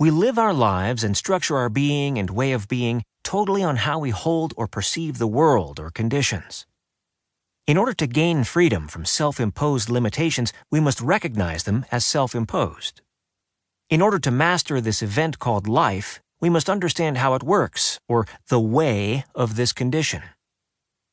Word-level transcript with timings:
We 0.00 0.10
live 0.10 0.38
our 0.38 0.54
lives 0.54 1.04
and 1.04 1.14
structure 1.14 1.58
our 1.58 1.68
being 1.68 2.16
and 2.18 2.30
way 2.30 2.52
of 2.52 2.68
being 2.68 3.02
totally 3.22 3.62
on 3.62 3.76
how 3.76 3.98
we 3.98 4.08
hold 4.08 4.54
or 4.56 4.66
perceive 4.66 5.18
the 5.18 5.26
world 5.26 5.78
or 5.78 5.90
conditions. 5.90 6.66
In 7.66 7.76
order 7.76 7.92
to 7.92 8.06
gain 8.06 8.44
freedom 8.44 8.88
from 8.88 9.04
self 9.04 9.38
imposed 9.38 9.90
limitations, 9.90 10.54
we 10.70 10.80
must 10.80 11.02
recognize 11.02 11.64
them 11.64 11.84
as 11.92 12.06
self 12.06 12.34
imposed. 12.34 13.02
In 13.90 14.00
order 14.00 14.18
to 14.20 14.30
master 14.30 14.80
this 14.80 15.02
event 15.02 15.38
called 15.38 15.68
life, 15.68 16.18
we 16.40 16.48
must 16.48 16.70
understand 16.70 17.18
how 17.18 17.34
it 17.34 17.42
works, 17.42 18.00
or 18.08 18.26
the 18.48 18.58
way 18.58 19.26
of 19.34 19.56
this 19.56 19.74
condition. 19.74 20.22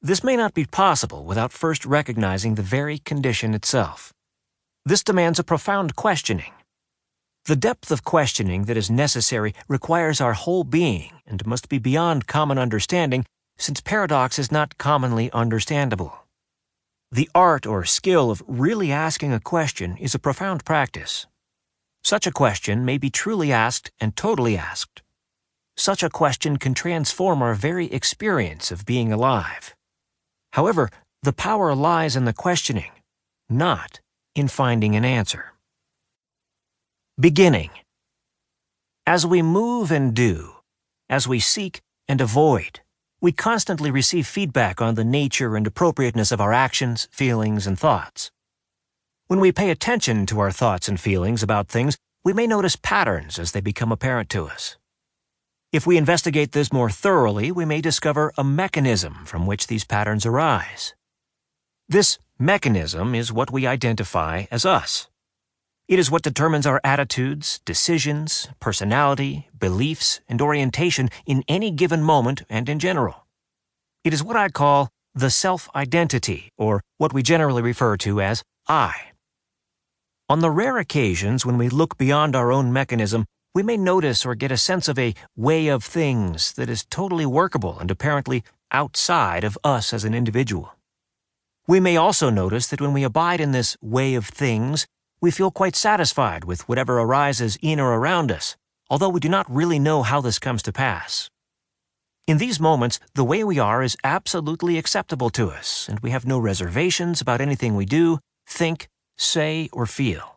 This 0.00 0.22
may 0.22 0.36
not 0.36 0.54
be 0.54 0.64
possible 0.64 1.24
without 1.24 1.50
first 1.50 1.84
recognizing 1.84 2.54
the 2.54 2.62
very 2.62 2.98
condition 2.98 3.54
itself. 3.54 4.12
This 4.84 5.02
demands 5.02 5.40
a 5.40 5.42
profound 5.52 5.96
questioning. 5.96 6.52
The 7.48 7.56
depth 7.56 7.90
of 7.90 8.04
questioning 8.04 8.64
that 8.64 8.76
is 8.76 8.90
necessary 8.90 9.54
requires 9.68 10.20
our 10.20 10.34
whole 10.34 10.64
being 10.64 11.12
and 11.26 11.46
must 11.46 11.70
be 11.70 11.78
beyond 11.78 12.26
common 12.26 12.58
understanding, 12.58 13.24
since 13.56 13.80
paradox 13.80 14.38
is 14.38 14.52
not 14.52 14.76
commonly 14.76 15.32
understandable. 15.32 16.26
The 17.10 17.30
art 17.34 17.64
or 17.64 17.86
skill 17.86 18.30
of 18.30 18.42
really 18.46 18.92
asking 18.92 19.32
a 19.32 19.40
question 19.40 19.96
is 19.96 20.14
a 20.14 20.18
profound 20.18 20.66
practice. 20.66 21.26
Such 22.04 22.26
a 22.26 22.32
question 22.32 22.84
may 22.84 22.98
be 22.98 23.08
truly 23.08 23.50
asked 23.50 23.92
and 23.98 24.14
totally 24.14 24.58
asked. 24.58 25.00
Such 25.74 26.02
a 26.02 26.10
question 26.10 26.58
can 26.58 26.74
transform 26.74 27.40
our 27.40 27.54
very 27.54 27.86
experience 27.86 28.70
of 28.70 28.84
being 28.84 29.10
alive. 29.10 29.74
However, 30.52 30.90
the 31.22 31.32
power 31.32 31.74
lies 31.74 32.14
in 32.14 32.26
the 32.26 32.34
questioning, 32.34 32.92
not 33.48 34.00
in 34.34 34.48
finding 34.48 34.96
an 34.96 35.06
answer. 35.06 35.54
Beginning 37.20 37.70
As 39.04 39.26
we 39.26 39.42
move 39.42 39.90
and 39.90 40.14
do, 40.14 40.52
as 41.08 41.26
we 41.26 41.40
seek 41.40 41.80
and 42.06 42.20
avoid, 42.20 42.78
we 43.20 43.32
constantly 43.32 43.90
receive 43.90 44.24
feedback 44.24 44.80
on 44.80 44.94
the 44.94 45.02
nature 45.02 45.56
and 45.56 45.66
appropriateness 45.66 46.30
of 46.30 46.40
our 46.40 46.52
actions, 46.52 47.08
feelings, 47.10 47.66
and 47.66 47.76
thoughts. 47.76 48.30
When 49.26 49.40
we 49.40 49.50
pay 49.50 49.70
attention 49.70 50.26
to 50.26 50.38
our 50.38 50.52
thoughts 50.52 50.88
and 50.88 51.00
feelings 51.00 51.42
about 51.42 51.66
things, 51.66 51.98
we 52.22 52.32
may 52.32 52.46
notice 52.46 52.76
patterns 52.76 53.36
as 53.36 53.50
they 53.50 53.60
become 53.60 53.90
apparent 53.90 54.30
to 54.30 54.44
us. 54.46 54.76
If 55.72 55.88
we 55.88 55.96
investigate 55.96 56.52
this 56.52 56.72
more 56.72 56.88
thoroughly, 56.88 57.50
we 57.50 57.64
may 57.64 57.80
discover 57.80 58.32
a 58.38 58.44
mechanism 58.44 59.24
from 59.24 59.44
which 59.44 59.66
these 59.66 59.82
patterns 59.84 60.24
arise. 60.24 60.94
This 61.88 62.20
mechanism 62.38 63.16
is 63.16 63.32
what 63.32 63.50
we 63.50 63.66
identify 63.66 64.44
as 64.52 64.64
us. 64.64 65.08
It 65.88 65.98
is 65.98 66.10
what 66.10 66.22
determines 66.22 66.66
our 66.66 66.82
attitudes, 66.84 67.60
decisions, 67.64 68.48
personality, 68.60 69.48
beliefs, 69.58 70.20
and 70.28 70.42
orientation 70.42 71.08
in 71.24 71.42
any 71.48 71.70
given 71.70 72.02
moment 72.02 72.42
and 72.50 72.68
in 72.68 72.78
general. 72.78 73.26
It 74.04 74.12
is 74.12 74.22
what 74.22 74.36
I 74.36 74.50
call 74.50 74.90
the 75.14 75.30
self 75.30 75.66
identity, 75.74 76.52
or 76.58 76.82
what 76.98 77.14
we 77.14 77.22
generally 77.22 77.62
refer 77.62 77.96
to 77.98 78.20
as 78.20 78.42
I. 78.68 78.92
On 80.28 80.40
the 80.40 80.50
rare 80.50 80.76
occasions 80.76 81.46
when 81.46 81.56
we 81.56 81.70
look 81.70 81.96
beyond 81.96 82.36
our 82.36 82.52
own 82.52 82.70
mechanism, 82.70 83.24
we 83.54 83.62
may 83.62 83.78
notice 83.78 84.26
or 84.26 84.34
get 84.34 84.52
a 84.52 84.58
sense 84.58 84.88
of 84.88 84.98
a 84.98 85.14
way 85.36 85.68
of 85.68 85.82
things 85.82 86.52
that 86.52 86.68
is 86.68 86.84
totally 86.84 87.24
workable 87.24 87.78
and 87.78 87.90
apparently 87.90 88.44
outside 88.70 89.42
of 89.42 89.56
us 89.64 89.94
as 89.94 90.04
an 90.04 90.12
individual. 90.12 90.74
We 91.66 91.80
may 91.80 91.96
also 91.96 92.28
notice 92.28 92.66
that 92.66 92.80
when 92.82 92.92
we 92.92 93.04
abide 93.04 93.40
in 93.40 93.52
this 93.52 93.74
way 93.80 94.14
of 94.14 94.26
things, 94.26 94.86
we 95.20 95.30
feel 95.30 95.50
quite 95.50 95.76
satisfied 95.76 96.44
with 96.44 96.68
whatever 96.68 96.98
arises 96.98 97.58
in 97.60 97.80
or 97.80 97.94
around 97.94 98.30
us, 98.30 98.56
although 98.88 99.08
we 99.08 99.20
do 99.20 99.28
not 99.28 99.50
really 99.50 99.78
know 99.78 100.02
how 100.02 100.20
this 100.20 100.38
comes 100.38 100.62
to 100.62 100.72
pass. 100.72 101.30
In 102.26 102.38
these 102.38 102.60
moments, 102.60 103.00
the 103.14 103.24
way 103.24 103.42
we 103.42 103.58
are 103.58 103.82
is 103.82 103.96
absolutely 104.04 104.76
acceptable 104.76 105.30
to 105.30 105.50
us, 105.50 105.88
and 105.88 105.98
we 106.00 106.10
have 106.10 106.26
no 106.26 106.38
reservations 106.38 107.20
about 107.20 107.40
anything 107.40 107.74
we 107.74 107.86
do, 107.86 108.18
think, 108.46 108.88
say, 109.16 109.68
or 109.72 109.86
feel. 109.86 110.36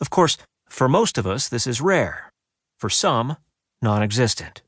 Of 0.00 0.10
course, 0.10 0.38
for 0.68 0.88
most 0.88 1.18
of 1.18 1.26
us, 1.26 1.48
this 1.48 1.66
is 1.66 1.80
rare. 1.80 2.30
For 2.78 2.88
some, 2.90 3.36
non 3.82 4.02
existent. 4.02 4.62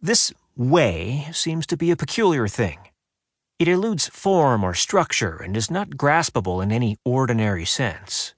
This 0.00 0.32
way 0.56 1.28
seems 1.32 1.66
to 1.68 1.76
be 1.76 1.90
a 1.90 1.96
peculiar 1.96 2.48
thing. 2.48 2.87
It 3.58 3.66
eludes 3.66 4.06
form 4.06 4.62
or 4.62 4.72
structure 4.72 5.36
and 5.36 5.56
is 5.56 5.68
not 5.68 5.90
graspable 5.90 6.62
in 6.62 6.70
any 6.70 6.96
ordinary 7.04 7.64
sense. 7.64 8.34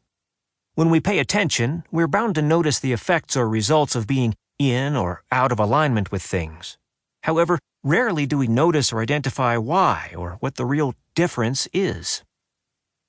When 0.76 0.88
we 0.88 0.98
pay 0.98 1.18
attention, 1.18 1.84
we're 1.92 2.08
bound 2.08 2.36
to 2.36 2.42
notice 2.42 2.80
the 2.80 2.94
effects 2.94 3.36
or 3.36 3.46
results 3.46 3.94
of 3.94 4.06
being 4.06 4.34
in 4.58 4.96
or 4.96 5.22
out 5.30 5.52
of 5.52 5.60
alignment 5.60 6.10
with 6.10 6.22
things. 6.22 6.78
However, 7.24 7.58
rarely 7.84 8.24
do 8.24 8.38
we 8.38 8.46
notice 8.46 8.94
or 8.94 9.02
identify 9.02 9.58
why 9.58 10.14
or 10.16 10.38
what 10.40 10.54
the 10.54 10.64
real 10.64 10.94
difference 11.14 11.68
is. 11.74 12.22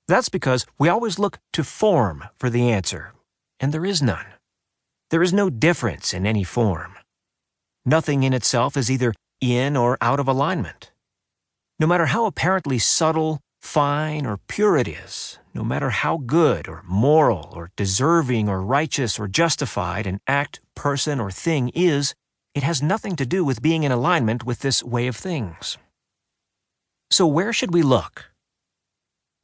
That's 0.06 0.28
because 0.28 0.66
we 0.78 0.90
always 0.90 1.18
look 1.18 1.38
to 1.54 1.64
form 1.64 2.24
for 2.38 2.50
the 2.50 2.70
answer, 2.70 3.14
and 3.58 3.72
there 3.72 3.86
is 3.86 4.02
none. 4.02 4.26
There 5.08 5.22
is 5.22 5.32
no 5.32 5.48
difference 5.48 6.12
in 6.12 6.26
any 6.26 6.44
form. 6.44 6.98
Nothing 7.86 8.22
in 8.22 8.34
itself 8.34 8.76
is 8.76 8.90
either 8.90 9.14
in 9.40 9.78
or 9.78 9.96
out 10.02 10.20
of 10.20 10.28
alignment. 10.28 10.91
No 11.78 11.86
matter 11.86 12.06
how 12.06 12.26
apparently 12.26 12.78
subtle, 12.78 13.40
fine, 13.60 14.26
or 14.26 14.38
pure 14.48 14.76
it 14.76 14.86
is, 14.86 15.38
no 15.54 15.64
matter 15.64 15.90
how 15.90 16.18
good 16.18 16.68
or 16.68 16.82
moral 16.86 17.52
or 17.54 17.70
deserving 17.76 18.48
or 18.48 18.62
righteous 18.62 19.18
or 19.18 19.28
justified 19.28 20.06
an 20.06 20.20
act, 20.26 20.60
person, 20.74 21.18
or 21.18 21.30
thing 21.30 21.70
is, 21.74 22.14
it 22.54 22.62
has 22.62 22.82
nothing 22.82 23.16
to 23.16 23.26
do 23.26 23.44
with 23.44 23.62
being 23.62 23.82
in 23.82 23.92
alignment 23.92 24.44
with 24.44 24.60
this 24.60 24.82
way 24.84 25.06
of 25.06 25.16
things. 25.16 25.78
So, 27.10 27.26
where 27.26 27.52
should 27.52 27.72
we 27.72 27.82
look? 27.82 28.30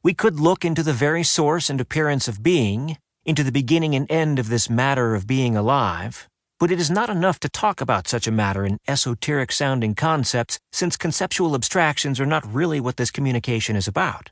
We 0.03 0.13
could 0.13 0.39
look 0.39 0.63
into 0.63 0.83
the 0.83 0.93
very 0.93 1.23
source 1.23 1.69
and 1.69 1.81
appearance 1.81 2.27
of 2.27 2.43
being, 2.43 2.97
into 3.25 3.43
the 3.43 3.51
beginning 3.51 3.95
and 3.95 4.09
end 4.09 4.39
of 4.39 4.49
this 4.49 4.69
matter 4.69 5.13
of 5.13 5.27
being 5.27 5.57
alive, 5.57 6.28
but 6.59 6.71
it 6.71 6.79
is 6.79 6.91
not 6.91 7.09
enough 7.09 7.39
to 7.39 7.49
talk 7.49 7.81
about 7.81 8.07
such 8.07 8.27
a 8.27 8.31
matter 8.31 8.65
in 8.65 8.77
esoteric 8.87 9.51
sounding 9.51 9.95
concepts, 9.95 10.59
since 10.71 10.97
conceptual 10.97 11.55
abstractions 11.55 12.19
are 12.19 12.25
not 12.25 12.53
really 12.53 12.79
what 12.79 12.97
this 12.97 13.11
communication 13.11 13.75
is 13.77 13.87
about. 13.87 14.29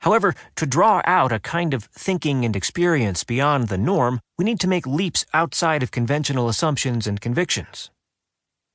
However, 0.00 0.34
to 0.56 0.66
draw 0.66 1.00
out 1.04 1.32
a 1.32 1.40
kind 1.40 1.74
of 1.74 1.84
thinking 1.84 2.44
and 2.44 2.54
experience 2.54 3.24
beyond 3.24 3.68
the 3.68 3.78
norm, 3.78 4.20
we 4.36 4.44
need 4.44 4.60
to 4.60 4.68
make 4.68 4.86
leaps 4.86 5.24
outside 5.32 5.82
of 5.82 5.90
conventional 5.90 6.48
assumptions 6.48 7.06
and 7.06 7.20
convictions. 7.20 7.90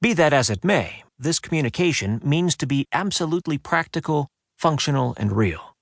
Be 0.02 0.14
that 0.14 0.34
as 0.34 0.50
it 0.50 0.66
may, 0.66 1.04
this 1.18 1.40
communication 1.40 2.20
means 2.24 2.58
to 2.58 2.66
be 2.66 2.88
absolutely 2.92 3.58
practical, 3.58 4.28
functional, 4.58 5.14
and 5.18 5.32
real. 5.32 5.76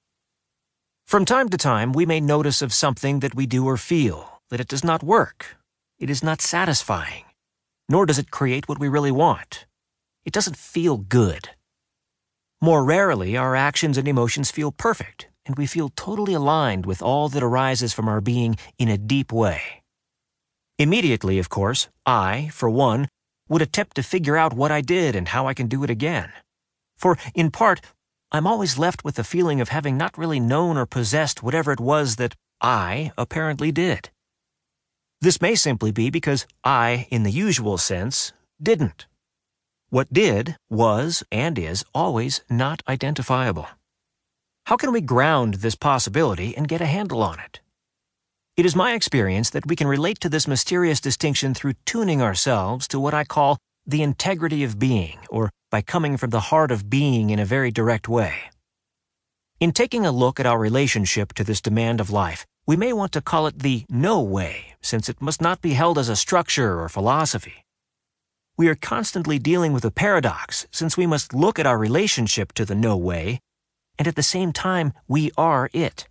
From 1.07 1.25
time 1.25 1.49
to 1.49 1.57
time, 1.57 1.91
we 1.91 2.05
may 2.05 2.21
notice 2.21 2.61
of 2.61 2.73
something 2.73 3.19
that 3.19 3.35
we 3.35 3.45
do 3.45 3.65
or 3.65 3.77
feel 3.77 4.41
that 4.49 4.59
it 4.59 4.67
does 4.67 4.83
not 4.83 5.03
work, 5.03 5.57
it 6.01 6.09
is 6.09 6.23
not 6.23 6.41
satisfying, 6.41 7.25
nor 7.88 8.07
does 8.07 8.17
it 8.17 8.31
create 8.31 8.67
what 8.67 8.79
we 8.79 8.89
really 8.89 9.12
want. 9.12 9.67
It 10.25 10.34
doesn't 10.34 10.57
feel 10.57 10.97
good. 10.97 11.50
More 12.59 12.84
rarely, 12.84 13.38
our 13.38 13.56
actions 13.56 13.97
and 13.97 14.07
emotions 14.07 14.50
feel 14.51 14.72
perfect, 14.72 15.28
and 15.45 15.57
we 15.57 15.67
feel 15.67 15.90
totally 15.90 16.34
aligned 16.34 16.85
with 16.85 17.03
all 17.03 17.29
that 17.29 17.44
arises 17.44 17.94
from 17.94 18.07
our 18.07 18.19
being 18.19 18.57
in 18.78 18.90
a 18.90 18.97
deep 18.97 19.31
way. 19.31 19.84
Immediately, 20.79 21.38
of 21.38 21.50
course, 21.50 21.88
I, 22.06 22.50
for 22.51 22.69
one, 22.69 23.07
would 23.47 23.61
attempt 23.61 23.95
to 23.95 24.03
figure 24.03 24.38
out 24.38 24.53
what 24.53 24.72
I 24.72 24.81
did 24.81 25.16
and 25.16 25.28
how 25.28 25.47
I 25.47 25.53
can 25.53 25.67
do 25.67 25.84
it 25.84 25.90
again. 25.90 26.31
For, 26.97 27.17
in 27.35 27.51
part, 27.51 27.81
I'm 28.31 28.47
always 28.47 28.79
left 28.79 29.03
with 29.03 29.16
the 29.16 29.23
feeling 29.23 29.59
of 29.59 29.69
having 29.69 29.97
not 29.97 30.17
really 30.17 30.40
known 30.40 30.78
or 30.78 30.85
possessed 30.85 31.44
whatever 31.44 31.72
it 31.72 31.79
was 31.79 32.16
that 32.16 32.35
I 32.61 33.11
apparently 33.17 33.72
did. 33.72 34.10
This 35.21 35.39
may 35.39 35.53
simply 35.53 35.91
be 35.91 36.09
because 36.09 36.47
I, 36.63 37.07
in 37.11 37.22
the 37.22 37.29
usual 37.29 37.78
sense, 37.78 38.34
didn't. 38.59 39.05
What 39.90 40.11
did, 40.11 40.57
was, 40.67 41.23
and 41.31 41.59
is 41.59 41.85
always 41.93 42.41
not 42.49 42.81
identifiable. 42.87 43.67
How 44.66 44.78
can 44.78 44.91
we 44.91 45.01
ground 45.01 45.55
this 45.55 45.75
possibility 45.75 46.57
and 46.57 46.67
get 46.67 46.81
a 46.81 46.87
handle 46.87 47.22
on 47.22 47.40
it? 47.40 47.59
It 48.57 48.66
is 48.66 48.75
my 48.75 48.93
experience 48.93 49.51
that 49.51 49.67
we 49.67 49.75
can 49.75 49.87
relate 49.87 50.19
to 50.22 50.29
this 50.29 50.47
mysterious 50.47 50.99
distinction 50.99 51.53
through 51.53 51.73
tuning 51.85 52.22
ourselves 52.22 52.87
to 52.87 52.99
what 52.99 53.13
I 53.13 53.23
call 53.23 53.59
the 53.85 54.01
integrity 54.01 54.63
of 54.63 54.79
being, 54.79 55.19
or 55.29 55.51
by 55.69 55.81
coming 55.81 56.17
from 56.17 56.31
the 56.31 56.47
heart 56.49 56.72
of 56.72 56.90
being 56.90 57.29
in 57.29 57.37
a 57.37 57.46
very 57.46 57.69
direct 57.69 58.09
way. 58.09 58.34
In 59.59 59.72
taking 59.72 60.03
a 60.03 60.11
look 60.11 60.40
at 60.40 60.47
our 60.47 60.57
relationship 60.57 61.34
to 61.34 61.43
this 61.43 61.61
demand 61.61 62.01
of 62.01 62.09
life, 62.09 62.47
we 62.66 62.75
may 62.75 62.91
want 62.91 63.11
to 63.11 63.22
call 63.22 63.46
it 63.46 63.59
the 63.59 63.85
no 63.87 64.19
way, 64.22 64.71
since 64.81 65.09
it 65.09 65.22
must 65.22 65.41
not 65.41 65.61
be 65.61 65.73
held 65.73 65.97
as 65.97 66.09
a 66.09 66.16
structure 66.16 66.79
or 66.79 66.89
philosophy. 66.89 67.66
We 68.57 68.67
are 68.67 68.75
constantly 68.75 69.39
dealing 69.39 69.73
with 69.73 69.85
a 69.85 69.91
paradox, 69.91 70.67
since 70.72 70.97
we 70.97 71.07
must 71.07 71.33
look 71.33 71.57
at 71.57 71.66
our 71.66 71.78
relationship 71.78 72.53
to 72.53 72.66
the 72.66 72.75
no 72.75 72.97
way, 72.97 73.39
and 73.97 74.07
at 74.07 74.16
the 74.16 74.23
same 74.23 74.51
time, 74.51 74.93
we 75.07 75.31
are 75.37 75.69
it. 75.73 76.07